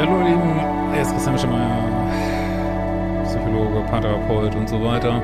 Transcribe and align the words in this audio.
Hallo 0.00 0.18
ihr 0.20 0.28
Lieben, 0.28 0.92
hier 0.92 1.02
ist 1.02 1.10
Christian 1.10 1.34
Mischemeier, 1.34 3.22
Psychologe, 3.26 3.86
Paartherapeut 3.86 4.54
und 4.54 4.66
so 4.66 4.82
weiter. 4.82 5.22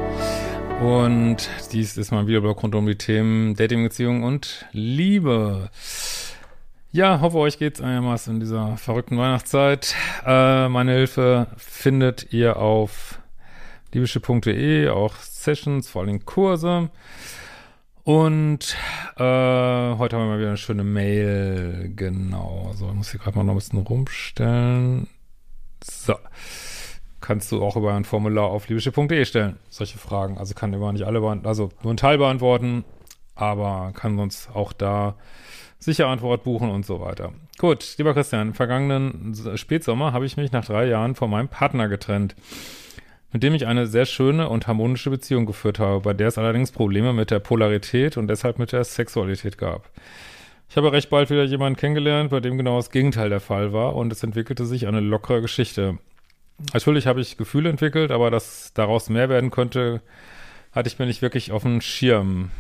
Und 0.83 1.49
dies 1.73 1.97
ist 1.97 2.11
mein 2.11 2.27
Videoblog 2.27 2.63
rund 2.63 2.75
um 2.75 2.87
die 2.87 2.99
Themen 2.99 3.55
Dating, 3.55 3.85
Beziehung 3.85 4.23
und 4.23 4.67
Liebe. 4.73 5.71
Ja, 6.93 7.23
hoffe 7.23 7.39
euch 7.39 7.59
geht's 7.59 7.81
einigermaßen 7.81 8.35
in 8.35 8.41
dieser 8.41 8.77
verrückten 8.77 9.17
Weihnachtszeit. 9.17 9.95
Äh, 10.27 10.69
meine 10.69 10.93
Hilfe 10.93 11.47
findet 11.57 12.35
ihr 12.35 12.59
auf 12.59 13.19
liebische.de, 13.95 14.91
auch 14.91 15.15
Sessions, 15.17 15.89
vor 15.89 16.03
allem 16.03 16.27
Kurse. 16.27 16.91
Und 18.07 18.77
äh, 19.17 19.19
heute 19.19 20.15
haben 20.15 20.23
wir 20.23 20.27
mal 20.27 20.39
wieder 20.39 20.51
eine 20.51 20.57
schöne 20.57 20.85
Mail. 20.85 21.93
Genau. 21.97 22.71
So, 22.77 22.87
ich 22.87 22.95
muss 22.95 23.11
hier 23.11 23.19
gerade 23.19 23.37
mal 23.37 23.43
noch 23.43 23.55
ein 23.55 23.57
bisschen 23.57 23.81
rumstellen. 23.81 25.09
So. 25.83 26.15
Kannst 27.21 27.51
du 27.51 27.61
auch 27.65 27.75
über 27.75 27.95
ein 27.95 28.05
Formular 28.05 28.45
auf 28.45 28.69
liebische.de 28.69 29.25
stellen. 29.25 29.57
Solche 29.71 29.99
Fragen. 29.99 30.39
Also 30.39 30.55
kann 30.55 30.73
immer 30.73 30.93
nicht 30.93 31.03
alle 31.03 31.21
beantworten, 31.21 31.49
also 31.49 31.71
nur 31.83 31.91
einen 31.91 31.97
Teil 31.97 32.19
beantworten, 32.19 32.85
aber 33.35 33.91
kann 33.93 34.17
sonst 34.17 34.51
auch 34.55 34.73
da 34.73 35.17
sicher 35.81 36.07
Antwort 36.07 36.45
buchen 36.45 36.71
und 36.71 36.87
so 36.87 37.01
weiter. 37.01 37.33
Gut, 37.59 37.97
lieber 37.99 38.15
Christian, 38.15 38.49
im 38.49 38.55
vergangenen 38.55 39.35
Spätsommer 39.57 40.13
habe 40.13 40.27
ich 40.27 40.37
mich 40.37 40.53
nach 40.53 40.65
drei 40.65 40.87
Jahren 40.87 41.17
von 41.17 41.29
meinem 41.29 41.49
Partner 41.49 41.89
getrennt 41.89 42.37
mit 43.37 43.43
dem 43.43 43.53
ich 43.53 43.67
eine 43.67 43.87
sehr 43.87 44.07
schöne 44.07 44.49
und 44.49 44.67
harmonische 44.67 45.11
Beziehung 45.11 45.45
geführt 45.45 45.79
habe, 45.79 46.01
bei 46.01 46.15
der 46.15 46.29
es 46.29 46.39
allerdings 46.39 46.73
Probleme 46.73 47.13
mit 47.13 47.31
der 47.31 47.39
Polarität 47.39 48.17
und 48.17 48.29
deshalb 48.29 48.59
mit 48.59 48.73
der 48.73 48.83
Sexualität 48.83 49.59
gab. 49.59 49.91
Ich 50.71 50.79
habe 50.79 50.91
recht 50.91 51.11
bald 51.11 51.29
wieder 51.29 51.45
jemanden 51.45 51.79
kennengelernt, 51.79 52.31
bei 52.31 52.41
dem 52.41 52.57
genau 52.57 52.77
das 52.77 52.91
Gegenteil 52.91 53.29
der 53.29 53.41
Fall 53.41 53.75
war 53.75 53.95
und 53.95 54.11
es 54.11 54.23
entwickelte 54.23 54.65
sich 54.65 54.87
eine 54.87 55.01
lockere 55.01 55.43
Geschichte. 55.43 55.99
Natürlich 56.73 57.07
habe 57.07 57.21
ich 57.21 57.37
Gefühle 57.37 57.69
entwickelt, 57.69 58.11
aber 58.11 58.31
dass 58.31 58.73
daraus 58.73 59.11
mehr 59.11 59.29
werden 59.29 59.51
könnte, 59.51 60.01
hatte 60.73 60.89
ich 60.89 60.99
mir 60.99 61.05
nicht 61.05 61.21
wirklich 61.21 61.53
auf 61.53 61.63
dem 61.63 61.83
Schirm. 61.83 62.51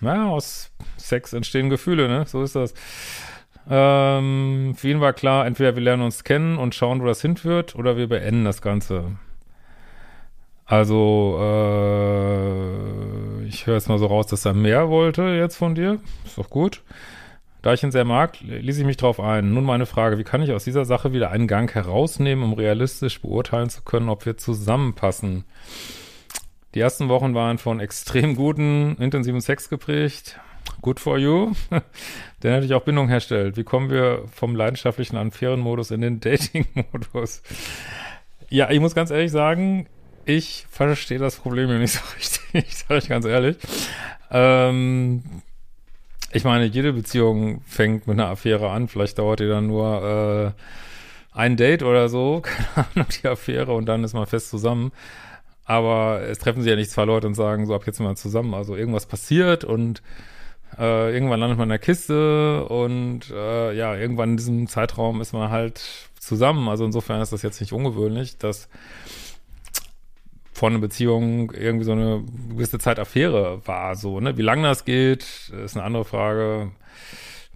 Ja, 0.00 0.28
aus 0.28 0.70
Sex 0.96 1.34
entstehen 1.34 1.68
Gefühle, 1.68 2.08
ne? 2.08 2.24
So 2.26 2.42
ist 2.42 2.56
das. 2.56 2.72
Ähm, 3.68 4.72
für 4.78 4.88
ihn 4.88 5.02
war 5.02 5.12
klar, 5.12 5.46
entweder 5.46 5.76
wir 5.76 5.82
lernen 5.82 6.04
uns 6.04 6.24
kennen 6.24 6.56
und 6.56 6.74
schauen, 6.74 7.02
wo 7.02 7.04
das 7.04 7.20
hinführt, 7.20 7.74
oder 7.74 7.98
wir 7.98 8.08
beenden 8.08 8.46
das 8.46 8.62
Ganze. 8.62 9.18
Also, 10.66 11.38
äh, 11.40 12.66
ich 13.46 13.66
höre 13.66 13.74
jetzt 13.74 13.88
mal 13.88 13.98
so 13.98 14.06
raus, 14.06 14.26
dass 14.26 14.44
er 14.44 14.52
mehr 14.52 14.88
wollte 14.90 15.22
jetzt 15.22 15.56
von 15.56 15.76
dir. 15.76 16.00
Ist 16.24 16.38
doch 16.38 16.50
gut. 16.50 16.82
Da 17.62 17.72
ich 17.72 17.82
ihn 17.82 17.92
sehr 17.92 18.04
mag, 18.04 18.40
ließ 18.40 18.78
ich 18.78 18.84
mich 18.84 18.96
drauf 18.96 19.18
ein. 19.18 19.54
Nun 19.54 19.64
meine 19.64 19.86
Frage, 19.86 20.18
wie 20.18 20.24
kann 20.24 20.42
ich 20.42 20.52
aus 20.52 20.64
dieser 20.64 20.84
Sache 20.84 21.12
wieder 21.12 21.30
einen 21.30 21.48
Gang 21.48 21.72
herausnehmen, 21.72 22.44
um 22.44 22.52
realistisch 22.52 23.22
beurteilen 23.22 23.70
zu 23.70 23.82
können, 23.82 24.08
ob 24.08 24.26
wir 24.26 24.36
zusammenpassen? 24.36 25.44
Die 26.74 26.80
ersten 26.80 27.08
Wochen 27.08 27.34
waren 27.34 27.58
von 27.58 27.80
extrem 27.80 28.36
guten, 28.36 28.96
intensiven 28.98 29.40
Sex 29.40 29.68
geprägt. 29.68 30.38
Good 30.82 31.00
for 31.00 31.18
you. 31.18 31.52
Der 32.42 32.52
natürlich 32.52 32.74
auch 32.74 32.82
Bindung 32.82 33.08
herstellt. 33.08 33.56
Wie 33.56 33.64
kommen 33.64 33.88
wir 33.90 34.24
vom 34.32 34.54
leidenschaftlichen 34.54 35.16
an 35.16 35.30
fairen 35.30 35.60
Modus 35.60 35.90
in 35.90 36.00
den 36.00 36.20
Dating-Modus? 36.20 37.42
Ja, 38.48 38.70
ich 38.70 38.80
muss 38.80 38.94
ganz 38.94 39.10
ehrlich 39.10 39.32
sagen, 39.32 39.88
ich 40.26 40.66
verstehe 40.68 41.18
das 41.18 41.36
Problem 41.36 41.78
nicht 41.78 41.92
so 41.92 42.00
richtig, 42.16 42.76
sage 42.76 42.98
ich 42.98 43.08
ganz 43.08 43.24
ehrlich. 43.24 43.56
Ähm, 44.30 45.22
ich 46.32 46.44
meine, 46.44 46.66
jede 46.66 46.92
Beziehung 46.92 47.62
fängt 47.66 48.06
mit 48.06 48.18
einer 48.18 48.28
Affäre 48.28 48.70
an. 48.70 48.88
Vielleicht 48.88 49.18
dauert 49.18 49.40
die 49.40 49.48
dann 49.48 49.68
nur 49.68 50.54
äh, 50.54 51.38
ein 51.38 51.56
Date 51.56 51.82
oder 51.82 52.08
so, 52.08 52.40
keine 52.74 52.86
Ahnung, 52.94 53.06
die 53.22 53.28
Affäre, 53.28 53.72
und 53.72 53.86
dann 53.86 54.04
ist 54.04 54.14
man 54.14 54.26
fest 54.26 54.50
zusammen. 54.50 54.92
Aber 55.64 56.20
es 56.22 56.38
treffen 56.38 56.62
sich 56.62 56.70
ja 56.70 56.76
nicht 56.76 56.90
zwei 56.90 57.04
Leute 57.04 57.26
und 57.26 57.34
sagen, 57.34 57.66
so 57.66 57.74
ab 57.74 57.86
jetzt 57.86 58.00
wir 58.00 58.14
zusammen. 58.16 58.54
Also 58.54 58.76
irgendwas 58.76 59.06
passiert 59.06 59.64
und 59.64 60.02
äh, 60.78 61.12
irgendwann 61.12 61.40
landet 61.40 61.58
man 61.58 61.66
in 61.66 61.70
der 61.70 61.78
Kiste 61.78 62.64
und 62.66 63.30
äh, 63.30 63.72
ja, 63.72 63.96
irgendwann 63.96 64.30
in 64.30 64.36
diesem 64.36 64.66
Zeitraum 64.68 65.20
ist 65.20 65.32
man 65.32 65.50
halt 65.50 65.80
zusammen. 66.18 66.68
Also 66.68 66.84
insofern 66.84 67.20
ist 67.20 67.32
das 67.32 67.42
jetzt 67.42 67.60
nicht 67.60 67.72
ungewöhnlich, 67.72 68.38
dass 68.38 68.68
von 70.56 70.72
einer 70.72 70.80
Beziehung 70.80 71.50
irgendwie 71.50 71.84
so 71.84 71.92
eine 71.92 72.24
gewisse 72.48 72.78
Zeit 72.78 72.98
Affäre 72.98 73.60
war, 73.66 73.94
so, 73.94 74.20
ne? 74.20 74.38
Wie 74.38 74.42
lange 74.42 74.62
das 74.62 74.86
geht, 74.86 75.52
ist 75.64 75.76
eine 75.76 75.84
andere 75.84 76.06
Frage. 76.06 76.70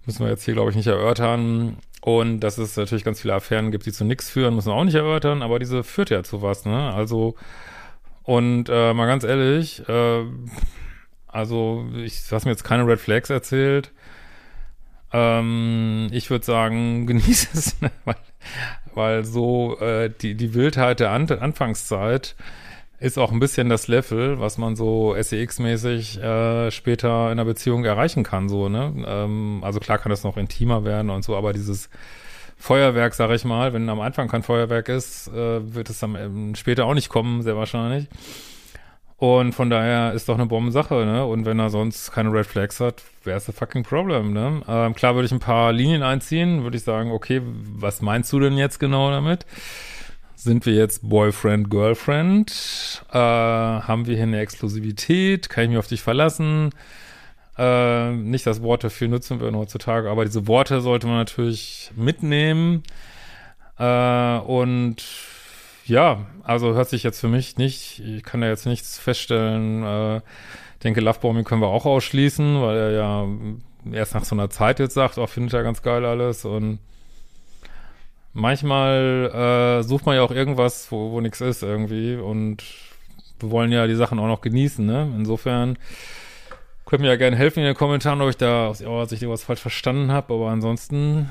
Müssen 0.05 0.23
wir 0.23 0.29
jetzt 0.29 0.45
hier, 0.45 0.53
glaube 0.53 0.69
ich, 0.69 0.75
nicht 0.75 0.85
erörtern. 0.85 1.77
Und 2.01 2.41
dass 2.41 2.59
es 2.59 2.77
natürlich 2.77 3.03
ganz 3.03 3.19
viele 3.19 3.33
Affären 3.33 3.71
gibt, 3.71 3.87
die 3.87 3.91
zu 3.91 4.05
nichts 4.05 4.29
führen, 4.29 4.53
müssen 4.53 4.69
wir 4.69 4.75
auch 4.75 4.83
nicht 4.83 4.93
erörtern, 4.93 5.41
aber 5.41 5.57
diese 5.57 5.83
führt 5.83 6.11
ja 6.11 6.21
zu 6.21 6.43
was, 6.43 6.65
ne? 6.65 6.93
Also, 6.93 7.33
und 8.21 8.69
äh, 8.69 8.93
mal 8.93 9.07
ganz 9.07 9.23
ehrlich, 9.23 9.81
äh, 9.89 10.23
also 11.25 11.87
ich 11.95 12.21
hast 12.31 12.45
mir 12.45 12.51
jetzt 12.51 12.63
keine 12.63 12.85
Red 12.85 12.99
Flags 12.99 13.31
erzählt. 13.31 13.91
Ähm, 15.11 16.07
ich 16.11 16.29
würde 16.29 16.45
sagen, 16.45 17.07
genieße 17.07 17.47
es, 17.55 17.81
ne? 17.81 17.89
weil, 18.05 18.15
weil 18.93 19.25
so 19.25 19.79
äh, 19.79 20.11
die, 20.21 20.35
die 20.35 20.53
Wildheit 20.53 20.99
der 20.99 21.09
An 21.09 21.27
Anfangszeit 21.31 22.35
ist 23.01 23.17
auch 23.17 23.31
ein 23.31 23.39
bisschen 23.39 23.67
das 23.67 23.87
Level, 23.87 24.39
was 24.39 24.59
man 24.59 24.75
so 24.75 25.15
SEX-mäßig 25.15 26.21
äh, 26.21 26.69
später 26.69 27.25
in 27.25 27.31
einer 27.31 27.45
Beziehung 27.45 27.83
erreichen 27.83 28.23
kann, 28.23 28.47
so, 28.47 28.69
ne? 28.69 28.93
Ähm, 29.07 29.61
also 29.63 29.79
klar 29.79 29.97
kann 29.97 30.11
das 30.11 30.23
noch 30.23 30.37
intimer 30.37 30.85
werden 30.85 31.09
und 31.09 31.23
so, 31.23 31.35
aber 31.35 31.51
dieses 31.51 31.89
Feuerwerk, 32.57 33.15
sag 33.15 33.31
ich 33.31 33.43
mal, 33.43 33.73
wenn 33.73 33.89
am 33.89 34.01
Anfang 34.01 34.27
kein 34.27 34.43
Feuerwerk 34.43 34.87
ist, 34.87 35.29
äh, 35.29 35.73
wird 35.73 35.89
es 35.89 35.99
dann 35.99 36.15
ähm, 36.15 36.55
später 36.55 36.85
auch 36.85 36.93
nicht 36.93 37.09
kommen, 37.09 37.41
sehr 37.41 37.57
wahrscheinlich. 37.57 38.07
Und 39.17 39.53
von 39.53 39.71
daher 39.71 40.13
ist 40.13 40.29
doch 40.29 40.35
eine 40.35 40.45
Bombensache, 40.45 40.93
ne? 41.05 41.25
Und 41.25 41.45
wenn 41.45 41.57
er 41.57 41.71
sonst 41.71 42.11
keine 42.11 42.31
Red 42.31 42.45
Flags 42.45 42.79
hat, 42.79 43.01
wäre 43.23 43.37
es 43.37 43.49
a 43.49 43.51
fucking 43.51 43.83
problem, 43.83 44.31
ne? 44.31 44.61
Ähm, 44.67 44.93
klar 44.93 45.15
würde 45.15 45.25
ich 45.25 45.31
ein 45.31 45.39
paar 45.39 45.73
Linien 45.73 46.03
einziehen, 46.03 46.61
würde 46.61 46.77
ich 46.77 46.83
sagen, 46.83 47.11
okay, 47.11 47.41
was 47.43 48.03
meinst 48.03 48.31
du 48.31 48.39
denn 48.39 48.57
jetzt 48.57 48.79
genau 48.79 49.09
damit? 49.09 49.47
Sind 50.43 50.65
wir 50.65 50.73
jetzt 50.73 51.07
Boyfriend, 51.07 51.69
Girlfriend? 51.69 53.03
Äh, 53.11 53.15
haben 53.15 54.07
wir 54.07 54.15
hier 54.15 54.23
eine 54.23 54.39
Exklusivität? 54.39 55.49
Kann 55.49 55.65
ich 55.65 55.69
mich 55.69 55.77
auf 55.77 55.85
dich 55.85 56.01
verlassen? 56.01 56.71
Äh, 57.59 58.13
nicht 58.13 58.47
das 58.47 58.63
Wort 58.63 58.83
dafür 58.83 59.07
nutzen 59.07 59.39
wir 59.39 59.51
heutzutage, 59.53 60.09
aber 60.09 60.25
diese 60.25 60.47
Worte 60.47 60.81
sollte 60.81 61.05
man 61.05 61.17
natürlich 61.17 61.91
mitnehmen. 61.95 62.81
Äh, 63.77 64.37
und 64.39 65.03
ja, 65.85 66.25
also 66.41 66.73
hört 66.73 66.89
sich 66.89 67.03
jetzt 67.03 67.19
für 67.19 67.27
mich 67.27 67.57
nicht, 67.57 67.99
ich 67.99 68.23
kann 68.23 68.41
da 68.41 68.47
jetzt 68.47 68.65
nichts 68.65 68.97
feststellen. 68.97 69.83
Äh, 69.83 70.21
denke, 70.83 71.01
Lovebombing 71.01 71.43
können 71.43 71.61
wir 71.61 71.67
auch 71.67 71.85
ausschließen, 71.85 72.59
weil 72.63 72.77
er 72.77 72.91
ja 72.93 73.27
erst 73.91 74.15
nach 74.15 74.25
so 74.25 74.33
einer 74.33 74.49
Zeit 74.49 74.79
jetzt 74.79 74.95
sagt, 74.95 75.19
auch 75.19 75.25
oh, 75.25 75.27
findet 75.27 75.53
er 75.53 75.61
ganz 75.61 75.83
geil 75.83 76.03
alles 76.03 76.45
und 76.45 76.79
manchmal 78.33 79.79
äh, 79.81 79.83
sucht 79.83 80.05
man 80.05 80.15
ja 80.15 80.23
auch 80.23 80.31
irgendwas, 80.31 80.91
wo, 80.91 81.11
wo 81.11 81.21
nichts 81.21 81.41
ist 81.41 81.63
irgendwie 81.63 82.15
und 82.15 82.63
wir 83.39 83.51
wollen 83.51 83.71
ja 83.71 83.87
die 83.87 83.95
Sachen 83.95 84.19
auch 84.19 84.27
noch 84.27 84.41
genießen, 84.41 84.85
ne? 84.85 85.11
Insofern 85.17 85.77
könnt 86.85 87.01
mir 87.01 87.09
ja 87.09 87.15
gerne 87.15 87.35
helfen 87.35 87.59
in 87.59 87.65
den 87.65 87.75
Kommentaren, 87.75 88.21
ob 88.21 88.29
ich 88.29 88.37
da 88.37 88.67
aus 88.67 88.81
eurer 88.81 89.07
Sicht 89.07 89.21
irgendwas 89.21 89.43
falsch 89.43 89.61
verstanden 89.61 90.11
habe, 90.11 90.33
aber 90.33 90.49
ansonsten 90.49 91.29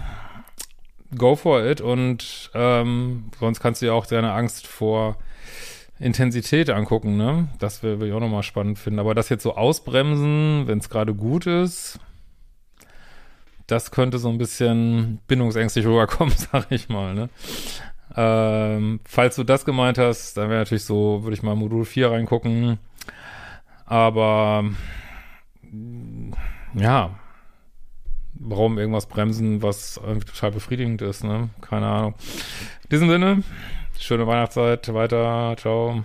go 1.17 1.37
for 1.37 1.65
it 1.65 1.81
und 1.81 2.51
ähm, 2.55 3.25
sonst 3.39 3.61
kannst 3.61 3.83
du 3.83 3.87
ja 3.87 3.93
auch 3.93 4.07
deine 4.07 4.33
Angst 4.33 4.67
vor 4.67 5.17
Intensität 5.99 6.71
angucken, 6.71 7.17
ne? 7.17 7.49
Das 7.59 7.83
will 7.83 8.03
ich 8.03 8.13
auch 8.13 8.21
nochmal 8.21 8.43
spannend 8.43 8.79
finden. 8.79 8.99
Aber 8.99 9.15
das 9.15 9.29
jetzt 9.29 9.43
so 9.43 9.55
ausbremsen, 9.55 10.67
wenn 10.67 10.79
es 10.79 10.89
gerade 10.89 11.15
gut 11.15 11.47
ist, 11.47 12.01
das 13.71 13.91
könnte 13.91 14.19
so 14.19 14.29
ein 14.29 14.39
bisschen 14.39 15.21
bindungsängstlich 15.27 15.87
rüberkommen, 15.87 16.35
sag 16.53 16.71
ich 16.71 16.89
mal, 16.89 17.15
ne? 17.15 17.29
Ähm, 18.17 19.01
falls 19.05 19.37
du 19.37 19.45
das 19.45 19.65
gemeint 19.65 19.97
hast, 19.99 20.37
dann 20.37 20.49
wäre 20.49 20.61
natürlich 20.61 20.85
so, 20.85 21.23
würde 21.23 21.35
ich 21.35 21.43
mal 21.43 21.55
Modul 21.55 21.85
4 21.85 22.11
reingucken. 22.11 22.79
Aber 23.87 24.65
ja, 26.75 27.11
warum 28.35 28.79
irgendwas 28.79 29.07
bremsen, 29.07 29.63
was 29.63 30.01
total 30.27 30.53
befriedigend 30.53 31.03
ist, 31.03 31.23
ne? 31.23 31.51
Keine 31.61 31.87
Ahnung. 31.87 32.15
In 32.85 32.89
diesem 32.91 33.09
Sinne, 33.09 33.43
schöne 33.99 34.27
Weihnachtszeit, 34.27 34.93
weiter, 34.93 35.55
ciao. 35.57 36.05